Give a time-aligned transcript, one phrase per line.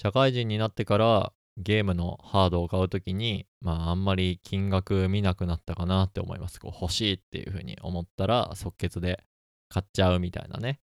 [0.00, 6.60] 社会人になってからゲームのハードを買うときに、まああんまり金額見なくなったかなって思います。
[6.60, 9.24] こう欲しいっていうふうに思ったら即決で
[9.68, 10.78] 買っちゃうみたいなね、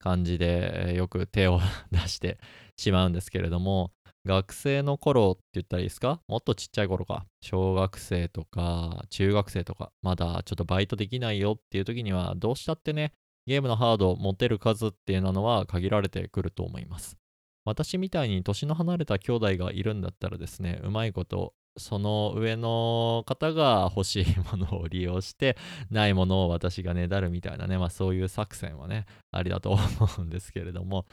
[0.00, 1.60] 感じでよく手を
[1.92, 2.40] 出して
[2.76, 3.92] しまうんですけれども、
[4.26, 6.20] 学生の頃って言ったらいいですか？
[6.26, 7.26] もっとちっちゃい頃か。
[7.40, 13.12] 小学生とか中学生とか、まだちょっとバイトできないよっていう時には、どうしたってね、
[13.46, 17.19] ゲームのハードを持てる数っていうのは限られてくると思います。
[17.64, 25.56] 私みたいに年の離れた兄弟がいるんだったらですね、うまいことその上の方が欲しいものを利用して、
[25.90, 29.80] ないものを私がねだるみたいなね、まあそういう作戦はね、ありだと思
[30.18, 31.06] うんですけれども、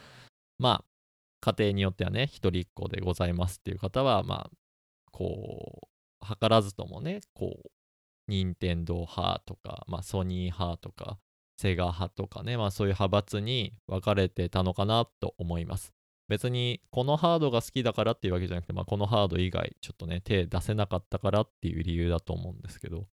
[0.58, 0.84] まあ、
[1.40, 4.50] 家庭によってはね、一人っ子でございますっていう方は、まあ、
[5.12, 5.88] こ
[6.22, 7.70] う、図らずともね、こう、
[8.26, 11.18] 任天堂派とか、まあソニー派とか、
[11.56, 15.97] セガ派とかね、まあそういう派閥に分かれてたのかなと思います。
[16.28, 23.06] 別にこのハードが好きだからっていうわけじゃなくて、まあ、このハード以外ちょっとね手出せなかったからっていう理由だと思うんですけど。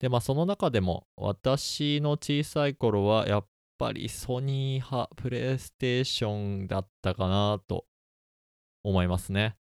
[0.00, 3.46] でまあその中でも私の小さい頃はやっ
[3.78, 7.84] ぱりソニー派プレイステーションだったかなと
[8.84, 9.56] 思いますね。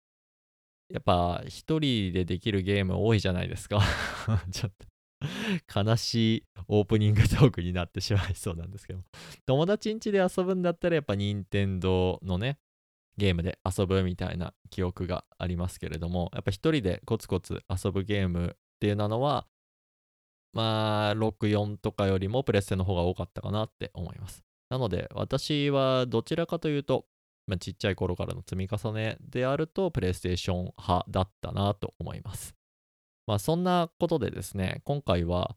[0.91, 3.81] やっぱ一人でできるゲーム多いじゃないですか。
[4.51, 9.01] ちょっと悲しいオープニングトークになってしまいそうなんですけど。
[9.47, 12.59] 友達ん家で遊ぶんだったらやっぱ任天堂のね
[13.17, 19.47] ゲームで遊ぶみたいな記憶がありますけれども、やっぱ一人でコツコツ遊ぶゲームっていうのは、
[20.53, 24.45] まあ、64とかよりもプレステの方が多かったかなって思います。
[24.71, 27.07] なので、私はどちらかというと、
[27.47, 32.55] まあ、ちっちゃい頃からの積み重ねであると、プレイステーション派だったなと思います。
[33.27, 35.57] まあ、そんなことでですね、今回は、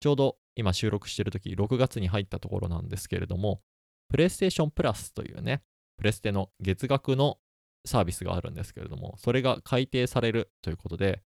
[0.00, 3.62] ちょうど今収録してる時、6月に入ったところなんですけれども、
[4.08, 5.62] プレイステーションプラスというね、
[5.96, 7.38] プレステの月額の
[7.84, 11.22] サービスがあるんですけれども、それが改定されるということで、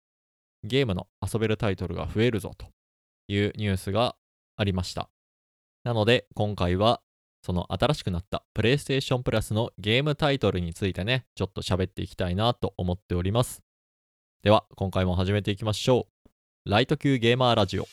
[0.63, 2.67] ゲームの遊べるタイトルが増えるぞと
[3.27, 4.15] いうニュースが
[4.57, 5.09] ありました。
[5.83, 7.01] なので、今回は
[7.45, 13.61] その新しくなった PlayStation Plus のゲームタイトルについてね、ちょっと喋っていきたいなと思っております。
[14.41, 16.07] では、今回も始めていきましょ
[16.65, 16.69] う。
[16.69, 17.85] ライト級ゲーマーラジオ。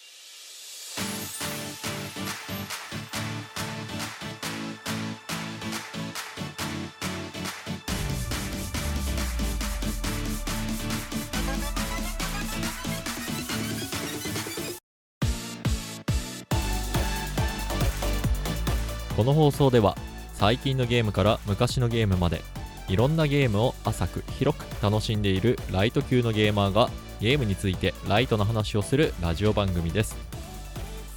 [19.23, 19.97] この放送では
[20.35, 22.43] 最近のゲームから昔のゲームまで
[22.89, 26.91] いろんなゲームを浅く広く楽しんでいるライト級のゲーマーが
[27.21, 30.17] ゲームについてライトな話をするラジオ番組です。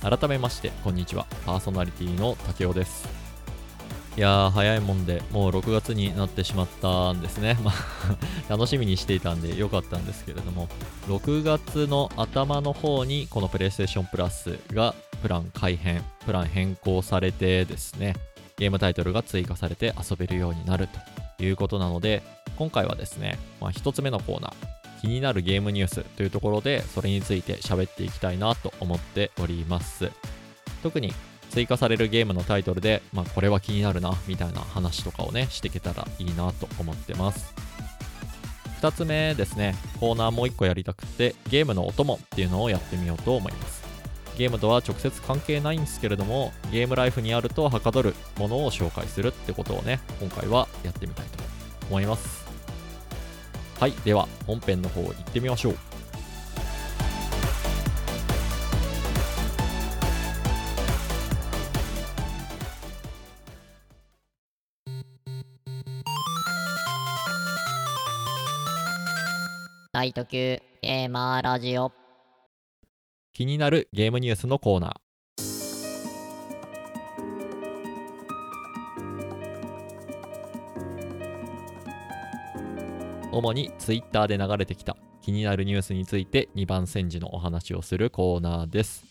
[0.04, 1.26] 改めましてこんにちは。
[1.48, 3.10] パーソナリティの竹雄です。
[4.18, 7.58] いやー早いもんでもう6月になってしまったんですね。
[7.66, 7.76] まあ
[8.48, 10.70] 楽しみにしていたんでよかったんですけれども
[11.08, 14.94] 6月の頭の方にこのプレイステーションプラスが
[15.26, 18.14] プラン改変、プラン変更されてですね、
[18.58, 20.88] ゲームタイトルが追加されて遊べるようになる
[21.38, 22.22] ということなので、
[22.58, 24.54] 今回はですね、まあ、1つ目のコーナー、
[25.02, 30.12] 気になるゲームニュースというところで、それについて喋っていきたいなと思っております。
[30.84, 31.12] 特に
[31.50, 37.52] 追加されるゲームのタイトルで、まあ、これは気になるな、みたいな話とかをね、していけたらいいなと思ってます。
[38.80, 43.85] 2つ目ですね、コーナーもう1個やりたくて、ゲームのお供っていうのをやってみようと思います。
[44.38, 51.44] ゲームとは直接関係ないんですけれども、ゲームライフにあるとはかどるものを紹介するってことをね、今回はやってみたいと
[51.90, 52.46] 思います。
[53.80, 55.76] はい、では本編の方行ってみましょう。
[69.94, 72.05] ライト級ゲーマーラジオ
[73.36, 74.94] 気になるゲームニュースのコーナー。
[83.34, 89.04] 主に Twitter で流れてきた気になるニュースについて2番煎じのお話をするコーナーです。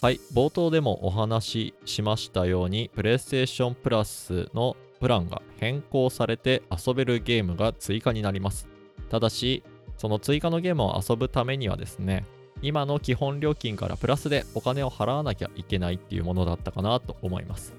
[0.00, 8.68] はい、冒頭でもお話ししましたように、PlayStation Plus のプランが変更されて遊べるゲームが追加になります。
[9.10, 9.64] ただし、
[9.96, 12.26] その追加のゲームを遊ぶためにはですね、
[12.62, 17.74] 今の基本料金からプラスでお金を払わなきゃいけないっていうものだったかなと思います。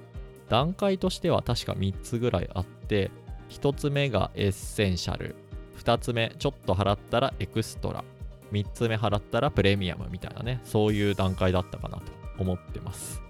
[0.50, 3.12] 段階としては確か3つぐらいあって、
[3.50, 5.36] 1つ目がエッセンシャル、
[5.80, 8.04] 2つ目ちょっと払ったらエクストラ、
[8.52, 12.04] 3つ目払ったらプレミアムみたいなね、そういう段階だったかなと
[12.40, 13.22] 思ってます。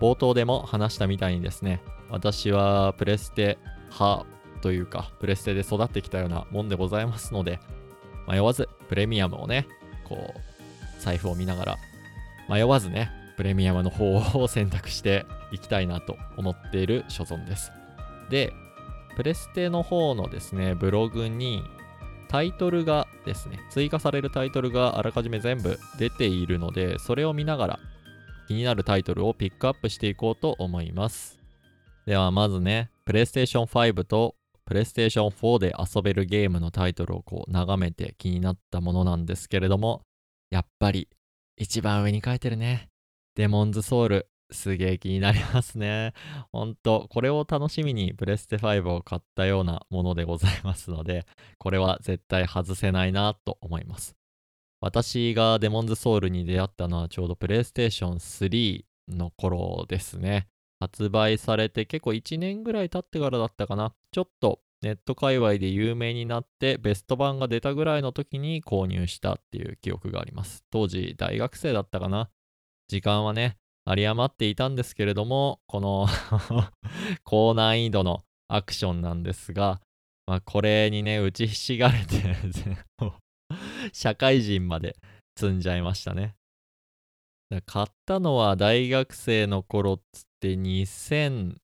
[0.00, 1.80] 冒頭でも話したみたいにですね、
[2.10, 3.58] 私はプレステ
[3.92, 4.26] 派
[4.60, 7.60] というか、プレステで育ってきたようなもんでございますので、
[8.28, 9.66] 迷わずプレミアムをね、
[10.04, 10.51] こう、
[11.02, 11.78] 財布を見ながら、
[12.48, 17.72] 迷わずね、プレミアムの方を選択していきたいなと思っている所存です。
[18.30, 18.52] で、
[19.16, 21.62] プレステの方のですね、ブログに
[22.28, 27.80] タイトルがですね、追加されるタイトルがあらかじめ全部出ているので、それを見ながら
[28.48, 31.38] 気になるタイトルをピックアップしていこうと思います。
[32.06, 34.34] ではまずね、PlayStation 5と
[34.68, 40.02] PlayStation 4で遊べるゲームのタイトルをこう眺めて気になったものなんですけれども、
[40.52, 41.08] やっぱり
[41.56, 42.90] 一番上に書いてるね。
[43.36, 44.28] デモンズソウル。
[44.50, 46.12] すげえ気になりますね。
[46.52, 51.24] ほんと、これを楽しみにプレステ5を買ったようなものでございますので、
[51.56, 54.14] これは絶対外せないなと思います。
[54.82, 60.48] 私がデモンズソウルに出会ったのはちょうどプレイステーション3の頃ですね。
[60.80, 63.94] 発売されて結構1年ぐらい経ってからだったかな。
[64.10, 70.64] ちょっとネット界隈で有名になってベスト版が出たぐらいの時に購入したっていう記憶があります。
[70.70, 72.30] 当時大学生だったかな。
[72.88, 73.56] 時間はね、
[73.86, 76.06] 有り余っていたんですけれども、この
[77.22, 79.80] 高難易度のアクションなんですが、
[80.26, 82.36] まあ、これにね、打ちひしがれて
[83.92, 84.96] 社会人まで
[85.38, 86.34] 積んじゃいましたね。
[87.66, 91.56] 買ったのは大学生の頃っつって2000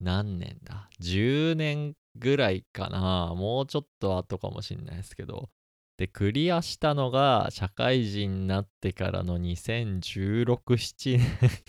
[0.00, 5.48] 何年だ ?10 年ぐらいかなもうちょっと後かもしんないですけど。
[6.00, 11.20] で、クリアしたのが社会人になってからの2016、7年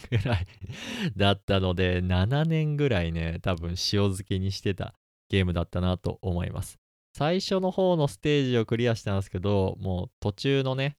[0.10, 0.48] ぐらい
[1.18, 4.96] だったので、7年ぐらいね、多分塩漬けにしてた
[5.28, 6.80] ゲームだったなと思います。
[7.14, 10.98] 最初の方のステージをクリアしたんですけど、もう途中のね、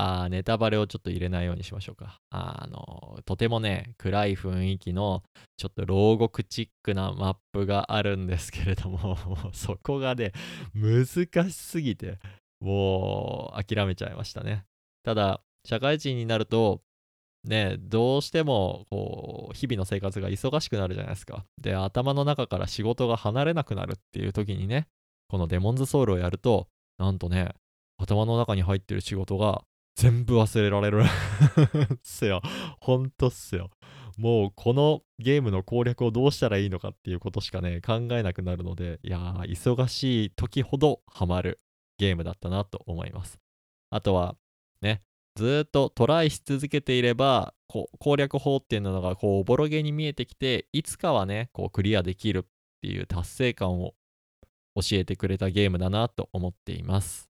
[0.00, 2.20] あネタバレをちょっと入れないようにしましょうか。
[2.30, 5.24] あの、とてもね、暗い雰囲気の、
[5.56, 9.16] ちょっと牢獄チックなマップがあるんですけれども、
[9.52, 10.32] そこがね、
[10.74, 11.06] 難
[11.50, 12.18] しすぎて、
[12.60, 14.64] もう諦めちゃいましたね。
[15.02, 16.80] ただ、社会人になると、
[17.44, 21.44] ね、どうしても、こう、日々の生活が忙しくなるじゃないですか。
[21.60, 24.86] で、頭の中から仕事が離れなくなるっていう時にね、
[25.28, 26.68] このデモンズソウルをやると、
[26.98, 27.54] なんとね、
[27.98, 29.62] 頭の中に入ってる仕事が
[29.98, 32.40] 全部忘れられる っすよ。
[32.78, 33.72] ほんとっすよ。
[34.16, 41.60] もうこのゲームの攻略をどうしたらいいのかっていうことしかね、考えなくなるので、いやー、忙しい時ほどハマる
[41.98, 43.40] ゲームだったなと思います。
[43.90, 44.36] あとは、
[44.82, 45.02] ね、
[45.34, 52.48] ずっとトライし続けていれば、こう攻略法っていうのがこうおぼろげに見えてきて、いつかはね、こうクリアできるっ
[52.82, 53.96] ていう達成感を
[54.76, 57.28] 教えてくれたゲームだなと思っています。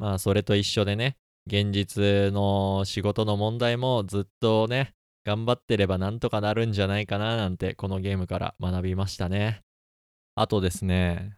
[0.00, 1.16] まあ、それと一緒でね、
[1.48, 9.62] 現実の仕事の問題もずっとね、頑張ってればなんとかなるんじゃないかななんてこのゲームから学びましたね。
[10.34, 11.36] あとですね、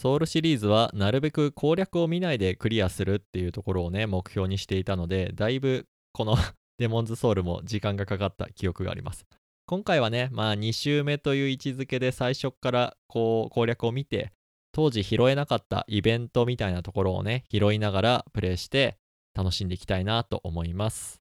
[0.00, 6.36] ソウルシリーズはなるべく攻略を見ないでクリアするっていうところをね、目標にしていたので、だいぶこの
[6.78, 9.26] デモンズソウルも時間がかかった記憶があります。
[9.66, 14.32] 今回はね、まあ2周目という位置づけで最初からこう攻略を見て、
[14.72, 18.98] 当時拾えなかったイベントみたいなところをね、拾いながらプレイして、
[19.34, 21.20] 楽しんでいきたいなと思います。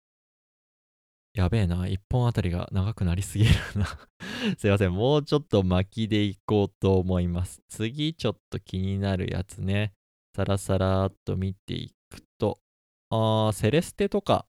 [1.34, 3.88] やべえな、1本あたりが長くなりすぎるな
[4.58, 7.64] すいません、もうちょっと巻きでいこうと思います。
[7.70, 9.94] 次、ちょっと気になるやつね。
[10.36, 12.60] さらさらっと見ていくと、
[13.10, 14.46] あー、セレステとか、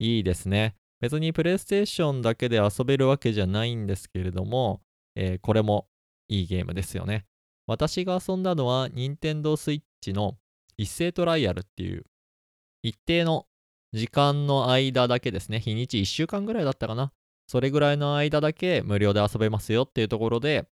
[0.00, 0.74] いいですね。
[1.00, 4.82] 別にプレイステーションだけで遊べるわけじゃないんですけれども、
[5.14, 5.88] えー、これも
[6.28, 7.26] いいゲームですよね。
[7.66, 10.36] 私が遊んだのは、任天堂 switch の
[10.76, 12.04] 一斉トライアルっていう
[12.84, 13.46] 一定の
[13.94, 17.12] 時間の間だけですね、日にち1週間ぐらいだったかな。
[17.48, 20.68] それぐらいの間だけ無料で遊べますよっていうところで、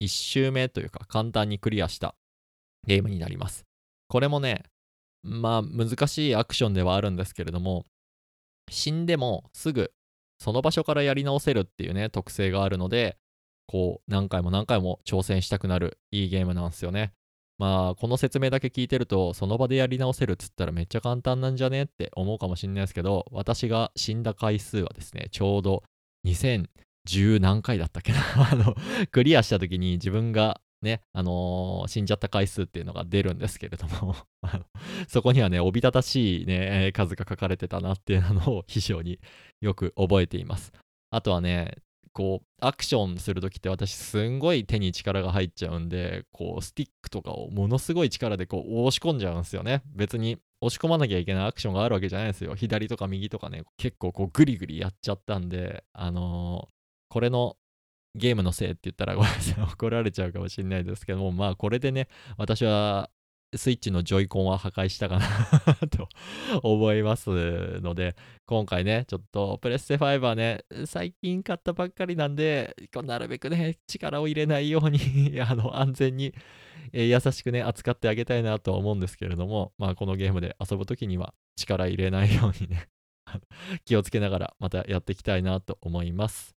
[0.00, 2.14] 1周目というか簡単にクリアした
[2.86, 3.64] ゲームになります。
[4.06, 4.62] これもね、
[5.24, 7.84] まあ難しいアクションではあるんですけれども、
[8.70, 9.90] 死んでもすぐ
[10.38, 13.18] その場所からやり直せるっていうね、特性があるので、
[13.66, 17.14] こう何回も何回も挑戦したくなるいいゲームなんですよね。
[17.58, 25.82] まあ、この説明だけ聞いてると、その場でやり直せるっつったらめっちゃ簡単なんじゃねって思うかもしんないですけど、私が死んだ回数はですね、ちょうど
[26.24, 28.20] 2010何回だったっけな
[28.52, 28.76] あの、
[29.10, 34.14] クリアした時に自分がね、あのー、死んじゃった回数っていうのが出るんですけれども
[35.08, 39.18] そこにはね、おびただしいね、数が書かれてたなっていうのを非常に
[39.60, 40.72] よく覚えています。
[41.10, 41.78] あとはね、
[42.12, 49.82] こう、アクションするときって私すんごい手に力が入っちゃうんで、こう、スティックとかをものすごい力でこう、押し込んじゃうんですよね。
[49.94, 52.54] 別に押し込まなきゃいけないアクションがあるわけじゃないですよ。
[52.54, 56.72] 左とか右とかね、結構こう、グリグリやっちゃったんで、あのー、
[57.08, 57.56] これの
[58.14, 63.10] ゲームのせいって言ったらごめんなさい 怒られちゃうかもしれないですけどもまあこれでね私は
[63.56, 65.26] スイッチのジョイコンは破壊したかな
[65.88, 66.08] と
[66.62, 67.30] 思います
[67.80, 68.14] ので
[68.46, 76.34] 今回ねちょっとプレステ5はね最近買ったばっかりなんでなるべくね力を入れないようにあの安全に、
[76.92, 82.88] えー、優しくね扱ってあげたいなと思うんですけれども まあこのゲームで遊ぶ時には力入れないようにね
[83.86, 86.54] 気をつけながらまたやっていきたいなと思います。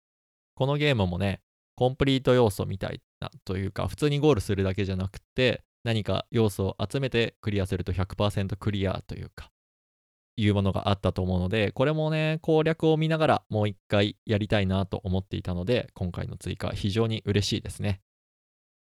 [0.54, 1.40] このゲームもね
[1.76, 9.50] コンプリート要素みたいなというか普通にゴールするだけじゃなくて何か要素を集めてクリアすると100%クリアというか、
[10.36, 18.02] いうものがあったと思うので、これもね、攻略を見ながらもう一回やりたいなと思っていたので、今回の追加非常に嬉しいですね。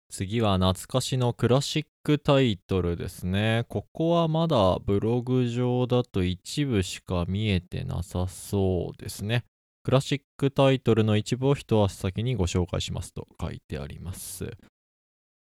[0.09, 3.65] 次は懐かしのクラシックタイトルですね。
[3.69, 9.43] ここはまだブログ上だと一部しか見えてなさそうですね。
[9.83, 14.57] クラシックタイトルの一部を一足先にご紹介しますと書いてあります。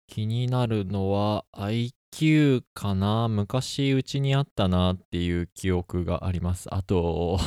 [0.06, 3.28] 気になるのは IQ かな？
[3.28, 6.72] 昔うちにあったなっていう記憶があります。
[6.74, 7.38] あと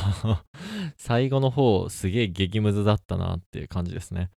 [0.98, 4.30] 最後の方すげえ激ムズだったなっていう感じですね。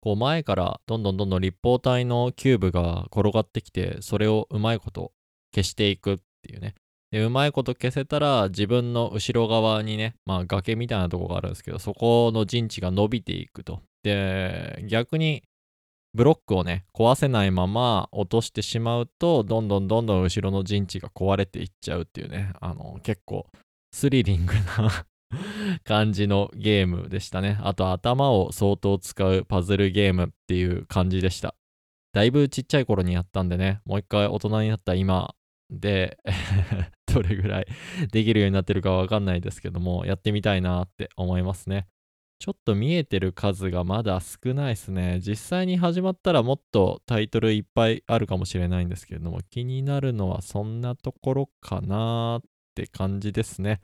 [0.00, 5.12] こう前からどんどんどんどん立方体のキューブが転がってきてそれをうまいこと
[5.54, 6.74] 消していくっていうね。
[7.10, 13.80] で、うまいこと消せたら自分の後ろ側にね、まあ崖みたいなとこがあるんですけど、そこの陣地が伸びていくと。
[14.02, 15.42] で、逆に
[16.18, 23.46] ブロックをね、壊せないまま落としてしまうと、どんどんどんどん後ろの陣地が壊れていっちゃうっていうね、あの、結構
[23.92, 25.06] スリリングな
[25.84, 27.60] 感じのゲームでしたね。
[27.62, 31.54] あと頭を相当使うパズルゲームっていう感じでした。
[32.12, 35.36] だいぶちっちゃい頃にやったんでね、もう一回大人になった今
[35.70, 36.18] で
[37.14, 37.66] どれぐらい
[38.10, 41.86] できるようになってるかわかんないですけども、やってみたいなって思いますね。
[42.38, 45.20] ちょっと見えてる数がまだ少ないですね。
[45.20, 52.42] 実際に始まったらもっとタイトルいっぱいあるかもしれないんですけれども、気になるのはそんなところかなーっ
[52.76, 53.80] て感じですね。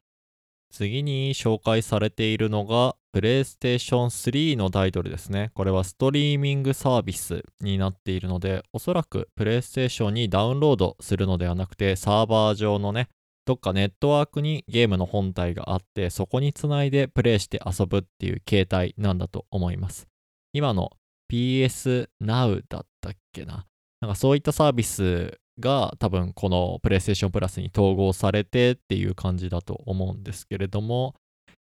[0.70, 5.50] 次に紹介されているのが、PlayStation 3のタイトルですね。
[5.54, 13.08] これはストリーミングサービスになっているので、おそらく PlayStation にダウンロードするのではなくて、サーバー上のね、
[13.46, 20.06] どっかネットワークにゲームの本体があって、そこにつないでプレイして遊ぶっていう形態なんだと思います。
[20.52, 20.90] 今の
[21.30, 23.66] PS Now だったっけな？
[24.00, 31.14] なんかそういったサービスが多分この PlayStation Plus に統合されてっていう感じだと思うんですけれども、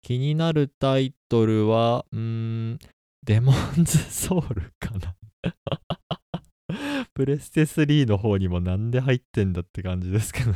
[0.02, 2.78] 気になるタイトルは、うーん、
[3.24, 5.14] デモンズソウルかな？
[7.14, 10.52] プレステ3の方にもなんで入ってんだって感じですけど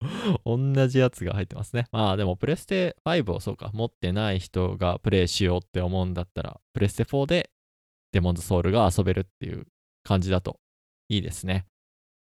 [0.44, 1.86] 同じやつが入ってますね。
[1.90, 7.50] まあでもプレステ5をそうか、持ってない人がプレイしようって思うんだったら、プレステ4で
[8.12, 9.66] デモンズソウルが遊べるっていう
[10.02, 10.60] 感じだと
[11.08, 11.66] いいですね。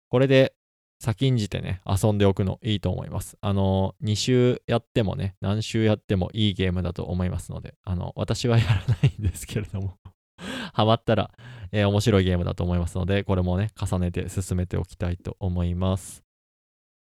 [0.09, 0.53] これで
[1.01, 3.37] 先んじてね、遊んでおくのいいと思います。
[3.39, 9.97] あの、2週やってもね、何週やってもいいゲームだと思いますので、あの、私はやらないんですけれども
[10.73, 11.31] ハマったら、
[11.71, 16.23] えー、面白いゲームだと思いますので、これもね、重ねて進めておきたいと思います。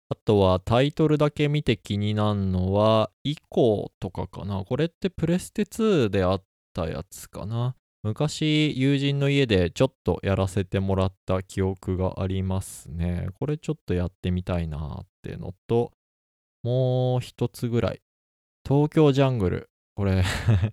[0.08, 4.64] あとはタイトルだけ見て気になるのは、イコとかかな。
[4.64, 7.74] これってプレステ2であったやつかな。
[8.04, 13.26] 昔友人の家でちょっとやらせてもらった記憶がありますね。
[13.34, 15.90] これちょっとやってみたいなーってのと、
[16.62, 18.00] もう一つぐらい。
[18.64, 19.70] 東京ジャングル。
[19.96, 20.22] これ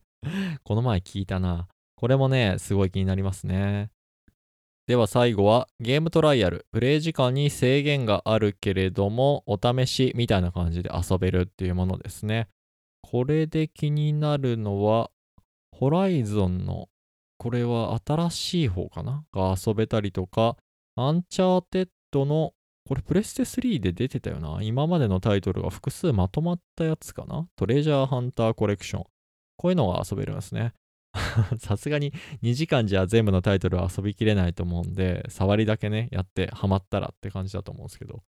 [0.63, 1.67] この前聞いたな。
[1.95, 3.89] これもね、すごい気になりますね。
[4.85, 6.65] では最後はゲームトライアル。
[6.73, 12.49] プレイ時間に制限があるけれども、お試しみたいな感じで遊べるっていうものですね。
[13.01, 15.09] これで気になるのは、
[15.71, 16.89] ホライゾンの、
[17.37, 19.23] これは新しい方かな？
[19.31, 20.57] が遊べたりとか、
[20.97, 22.51] アンチャーテッドの、
[22.85, 24.59] これプレステ3で出てたよな？
[24.61, 27.47] 今までのタイトルが複数まとまったやつかな？
[27.55, 29.03] トレジャーハンターコレクション。
[29.55, 30.73] こういうのが遊べるんですね。
[31.59, 38.23] さすがに2時間じゃ全部のタイトルは遊びきれないと思うんで、触りだけね、やってハマったらって感じだと思うんですけど、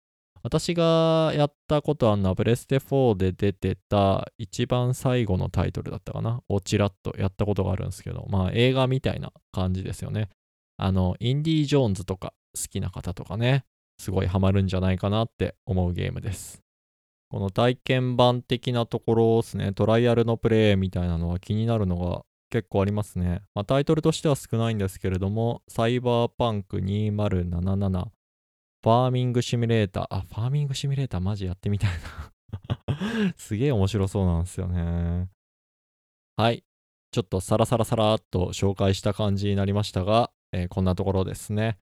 [0.43, 6.43] 私がやったことあるのは、プレステ4で出てた一番最後のタイトルだったかな？
[6.49, 10.31] をちらっとやったことがあるんですけど、まあ映画みたいな感じですよね。
[10.79, 13.65] あの、インディ・ージョーンズとか好きな方とかね、
[13.99, 16.63] すごいハマるんじゃないかなって思うゲームです。
[17.29, 23.42] この体験版的なところですね、トライアルのプレイみたいなのは気になるのが結構ありますね。
[23.54, 28.04] まあ、タイトルとしては少ないんですけれども、サイバーパンク2077、
[28.83, 35.28] ファーミングシミュレーター、あ、ファーミングシミュレーターマジやってみたいな すげえ面白そうなんですよね。
[36.37, 36.64] はい。
[37.12, 41.78] ちょっとサラサラサラっと紹介した感じになりましたが、えーこんなところですね。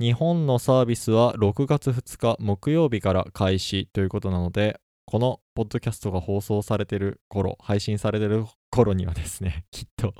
[0.00, 10.14] 日本のサービスは6月2日木曜日から開始ということなので、このポッドキャストが放送されてる頃、配信されてる頃にはですね、 きっと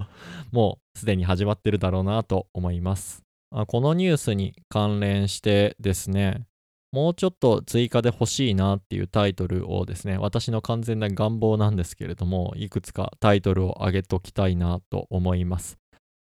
[0.53, 3.23] もうすでに始まってるだろうなと思います。
[3.69, 6.47] このニュースに関連してですね、
[6.93, 15.79] もうちょっと追加で欲しいなっていうタイトルをですね、私の完全な願望なんですけれども、いくつかタイトルを上げときたいなと思います。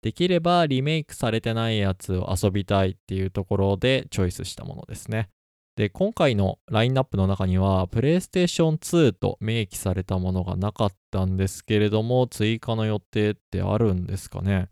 [0.01, 5.29] できればリメイクされてないやつを遊びたいっていうところでチョイスしたものですね。
[5.77, 14.69] で、今回のラインナップの中には、PlayStation 2と明記されたものがなかったんですけれども、追加の予定ってあるんですかね。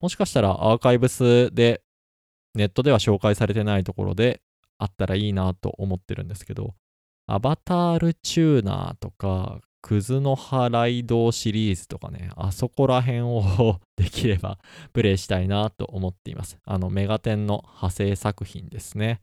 [0.00, 1.82] もしかしたらアーカイブスで、
[2.56, 4.42] ネットでは紹介されてないところで
[4.78, 6.74] あったらいいなと思ってるんですけど、
[7.28, 14.58] アバタールチューナーとか、クズの葉ライドシリーズとかね、あそこら辺を できれば
[14.92, 16.58] プレイしたいなと思っています。
[16.64, 19.20] あの、メガテンの派生作品ですね。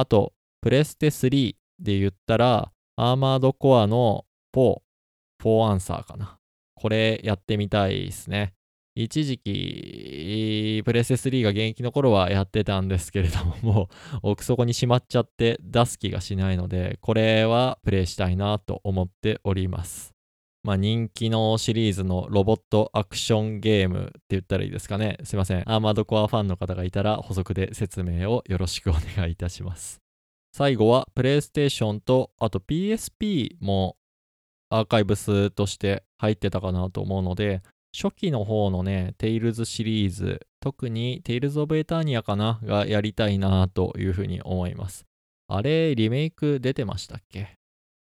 [0.00, 4.24] あと、プレステ3で言ったら、アーマードコアの
[4.56, 4.80] 4、
[5.42, 6.38] 4アンサーかな。
[6.74, 8.54] これやってみたいですね。
[8.94, 13.88] 一時期、プレステ3が現役の頃はやってたんですけれども、も
[14.22, 20.14] う奥底にしまっちゃって出す気がしないので、これはプレイしたいなと思っております。
[20.62, 25.18] まあ人気のシリーズのロボットアクションゲームって言ったらいいですかね。
[25.24, 25.62] すいません。
[25.70, 30.00] アーマードコアファンの方がいたら補足で説明をよろしくお願いいたします。
[30.52, 33.96] 最後はプレイステーションとあと PSP も
[34.68, 37.62] アーカイブスとして入ってたかなと思うので、
[37.96, 45.06] 初期の方のね、テイルズシリーズ、特にテイルズ・オブ・エターニアかながやりたいなというふうに思います。
[45.48, 47.59] あれ、リメイク出てましたっけ？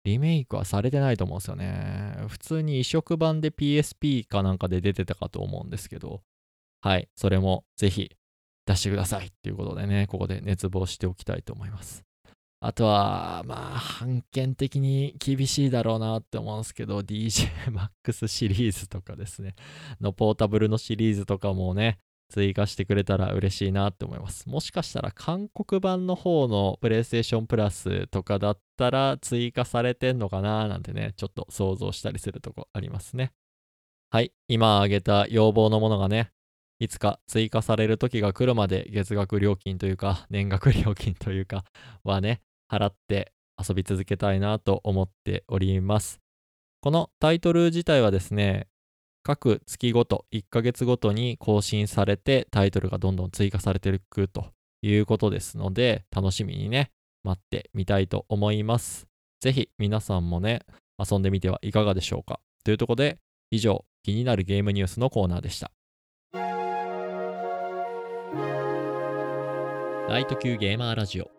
[0.04, 2.25] リメイクはされてないと思うんですよね。
[2.28, 6.23] 普通に移植版で PSP かなんかで出てたかと思うんですけど、
[6.80, 8.16] はい、それもぜひ
[8.66, 12.04] 出してくださいっていうことでね、ここで熱望しておきたいと思います。
[12.62, 19.55] あとは、まあ、判件的に厳しいだろうなって思うんですけど、DJMAX シリーズとかですね、
[19.98, 21.98] のポータブルのシリーズとかもね、
[22.31, 24.49] 追加してくれたら嬉しいなって思います。
[24.49, 33.33] もしかしたら韓国版の方の PlayStation Plus とかだったら追加されてんのかななんてね、ちょっと想像したりするとこありますね。
[34.11, 36.31] はい、今挙げた要望のものがね、
[36.79, 41.64] いつか追加される時が来るまで月額料金というか、年額料金というか
[42.05, 42.40] はね、
[42.73, 46.21] 払って遊び続けたいなと思っております。
[46.81, 48.69] このタイトル自体はですね、
[49.22, 54.46] 各月ごと、1ヶ月ごとに更新されてタイトルがどんどん追加されていくと
[54.83, 56.90] いうことですので、楽しみにね、
[57.22, 59.06] 待ってみたいと思います。
[59.40, 60.61] ぜひ皆さんもね、
[60.98, 62.40] 遊んでみてはいかがでしょうか。
[62.64, 63.18] というところで、
[63.50, 65.70] 以上、気になるゲームニュースのコーナーでした。
[70.09, 71.30] ライト級ゲーマーラジオ。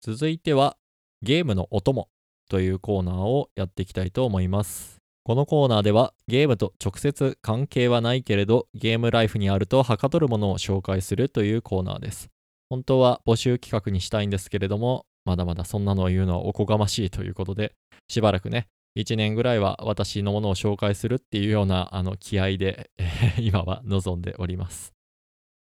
[0.00, 0.76] 続いては、
[1.22, 2.08] ゲームのお供
[2.48, 5.05] というコーナーをやっていきたいと思います。
[5.26, 12.28] このコーナーではゲームと直接関係はないけれどゲームライフにあるとはかどるものを紹介するというコーナーです。
[12.70, 17.72] 本当は募集企画にしたいんですけれども、まだまだそんなのを言うのはおこがましいということで、
[18.06, 22.92] しばらくね、1年ぐらいは私のものを紹介するっていうようなあの気合で、
[23.40, 24.92] 今は望んでおります。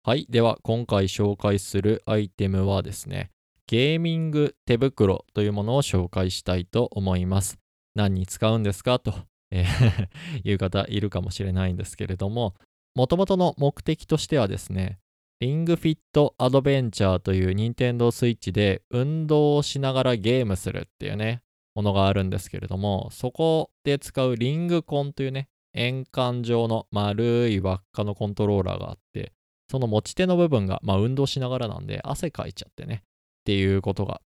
[0.02, 0.26] はい。
[0.32, 3.30] では、今回紹介するアイテムはですね、
[3.68, 7.60] ゲーミング手袋というものを紹介したいと思います。
[7.94, 9.14] 何に使うんですかと、
[9.54, 10.10] えー
[10.44, 12.56] いう方いるかもしれないんですけれども、
[12.96, 15.00] もともとの目的としてはですね、
[15.40, 21.44] リングフィットアドベンチャーという Nintendo Switch で運動をしながらゲームするっていうね、
[21.76, 29.34] ものがあるんですけれども、そこで使うリングコンというね、円環状の丸い輪っかのコントローラーがあって、
[29.70, 33.06] その持ち手の部分が、まあ運動しながらなんで汗かいちゃってね、っ
[33.46, 34.22] ていうことが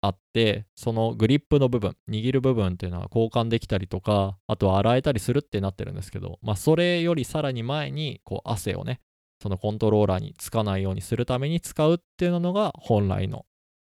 [0.00, 9.00] あって、そのグリップの部分、握る部分っていうのは交換できたりとか、あとは洗えたりするってなってるんですけど、まあそれよりさらに前に、こう汗をね、
[9.42, 13.46] そのコントローラーにつかないようにするために使うっていうのが本来の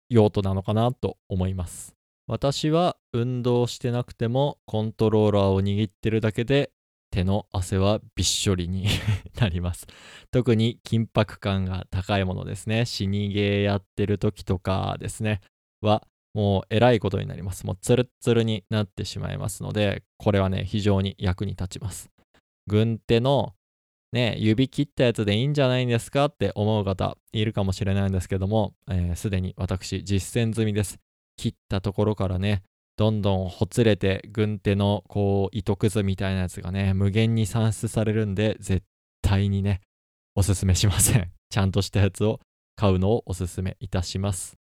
[0.10, 1.96] 用途なのかなと思います。
[2.28, 6.72] 私は運動してなくてもコントローラーを握ってるだけで
[7.12, 8.88] 手の汗はびっしょりに
[9.40, 9.86] なります。
[10.32, 12.86] 特に緊迫感が高いものですね。
[12.86, 15.42] 死にゲーやってる時とかですね。
[15.82, 17.66] はもうえらいことになります。
[17.66, 22.10] もうツルツルになってしまいますので、これはね、非常に役に立ちます。
[22.68, 23.54] 軍手の
[24.12, 28.74] ね、指切ったやつでいいんじゃないんですかって思う方いるかもしれないんですけども、
[29.16, 31.00] す、で、に私実践済みです。
[31.38, 32.64] 切ったところからね、
[32.98, 38.86] どんどんほつれて軍手のこう糸くずみたいなやつがね無限に算出されるんで絶
[39.22, 39.82] 対にね
[40.34, 42.40] おすすめしませんちゃんとしたやつを
[42.76, 44.56] 買うのをおすすめいたします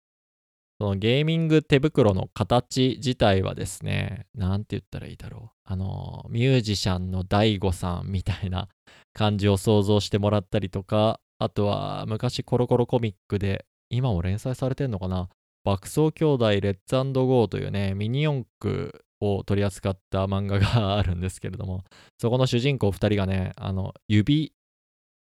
[0.81, 5.57] そのゲーミング手袋の形自体はですね何て言ったらいいだろう。
[5.63, 8.67] あのミュージシャンの DAIGO さんみたいな
[9.13, 15.29] 感じを想像してもらったりとかあとは昔コロコロコミックで今も連載されてんのかな。
[15.63, 21.83] 爆走兄弟レッツゴーというね、ミニ四駆を取り扱った漫画があるんですけれども、
[22.17, 24.55] そこの主人公2人がね、あの、指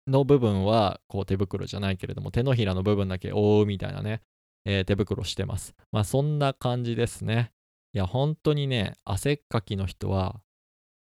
[0.06, 4.22] の部分はこう手袋じゃないけれども、手のひらの部分だけ覆うみたいなね、
[4.64, 5.75] えー、手袋してます。
[5.90, 7.53] まあそんな感じですね。
[7.94, 10.40] いや、本当にね、汗っかきの人は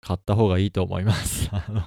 [0.00, 1.48] 買った方がいいと思います。
[1.54, 1.82] あの、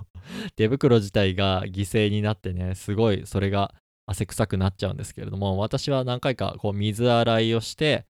[0.56, 3.74] 手袋自体が犠牲になってね、すごいそれが
[4.06, 8.06] 汗臭くなっちゃうんですけれども、私は何回かこう水洗いをして、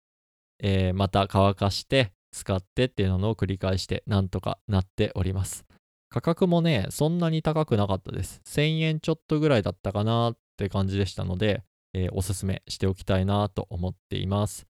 [0.60, 5.66] えー、また乾かして使ってっていうのを繰り返してなんとかなっております。
[6.10, 8.42] 価格もね、そんなに高くなかったです。
[8.46, 14.68] 1000円ちょっとぐらいだったかなって感じでしたので、えー、おすすめしておきたいなと思っています。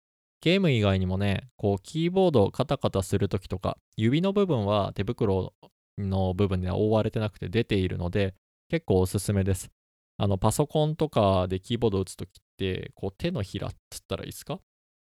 [0.42, 5.54] ゲーム以外にもね、こうキーボードをカタカタするときとか、指の部分は手袋
[5.98, 8.34] の部分では覆われてなくて出ているので、
[8.70, 9.70] 結構おすすめです。
[10.18, 14.60] あの、パソコンとかでキーボードを打つときって、こう手のひらっつったらいいですか？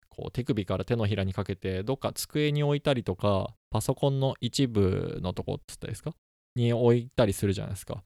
[0.09, 6.13] こう手首から手のひらにかけて、どっか机に置いたりとか、パソコンの一部のとこっつったらいいですか？
[6.55, 8.05] に置いたりするじゃないですか。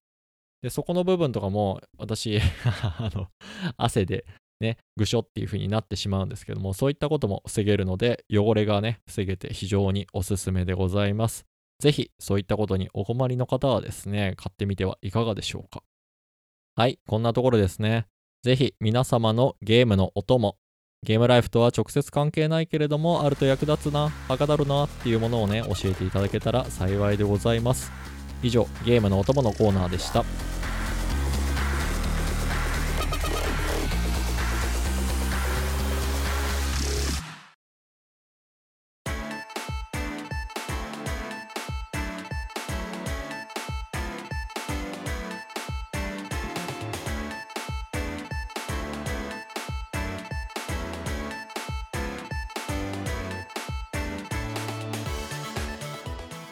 [0.62, 2.38] で、そこの部分とかも、私
[2.82, 3.28] あの、
[3.76, 4.26] 汗で
[4.60, 11.46] ね、ぐしょっていう風になってしまうんですけども、そういったことも防げるので、汚れがね、防げて非常におすすめでございます。
[11.78, 15.84] ぜひ、そういったことにお困りの方はですね、買ってみてはいかがでしょうか。
[16.74, 18.06] はい、こんなところですね。
[18.42, 20.56] ぜひ皆様のゲームのお供、
[21.04, 28.17] ゲームライフとは直接関係ないけれども、あると役立つな、はかどるなっていうものをね、教えていただけたら幸いでございます。
[28.42, 30.24] 以上、ゲームのお供のコーナーでした。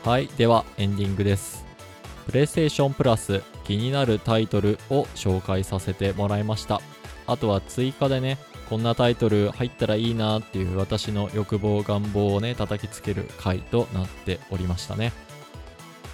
[0.07, 1.66] はい、ではエンディングです。
[2.27, 6.81] プレイステーションプラス気になるタイトルを紹介させてもらいました。
[7.27, 15.13] あとは追加でね、こんなタイトル入ったらいいなっていう私の欲望、願望をね、叩きつける回となっておりましたね。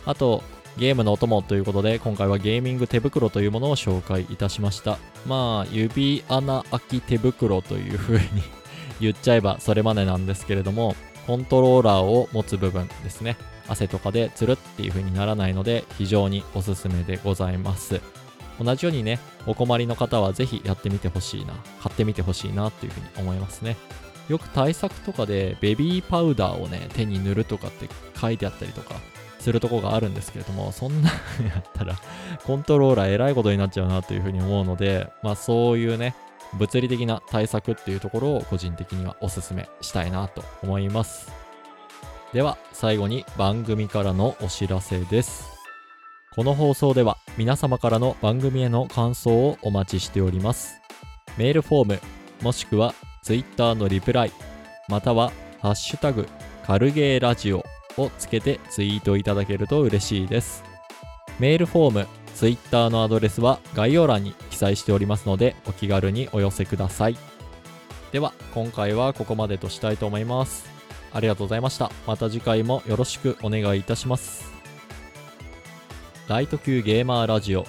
[0.04, 0.42] あと、
[0.76, 4.98] ゲームのお供ということで、今回はゲーミング手袋というものを紹介いたしました。
[5.26, 8.22] まあ、指穴開き手袋という風に
[9.00, 10.94] 言っちゃえばそれまでなんですけれども、
[11.26, 13.36] コントローラーを持つ部分ですね。
[13.68, 18.00] 汗とかでつるっていう風にならないので非常におすすめでございます。
[18.60, 23.76] 同じようにね、お困りの方はぜひやってみてほしいな、買ってみてほしいなっていう風に思いますね。
[24.28, 27.88] よく対策とかでベビーパウダーをね、手に塗るとかって
[28.20, 28.94] 書いてあったりとか
[29.40, 31.96] するとこがあるんですけれども、そんなやったら
[32.44, 36.14] コントローラーえらいことになっちゃうなという風に思うので、まあそういうね、
[36.58, 41.32] 物理的な対策っていうところを個人的にはおすすめしたいなと思います。
[42.32, 45.50] では最後に番組からのお知らせです。
[46.34, 50.80] この放送では皆様からの番組への感想をお待ちしております。
[51.36, 52.00] メールフォーム
[52.42, 54.32] もしくは Twitter のリプライ
[54.88, 56.26] またはハッシュタグ
[56.66, 57.64] カルゲーラジオ
[57.98, 60.64] をつけてツイートいただけると嬉しいです。
[61.38, 67.16] メールフォーム Twitter のアドレスは概要欄に記載しておりますのでお気軽にお寄せください
[68.12, 70.72] では今回はここまでとしたいと思います
[71.14, 71.90] ありがとうございました。
[72.06, 74.50] また次回もよろしくお願いいたします。
[76.28, 77.66] ライト級ゲーマーラジオ。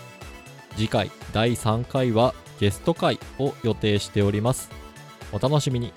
[0.76, 4.69] 次回第3回はゲスト会を予定しております。
[5.32, 5.91] お楽しみに。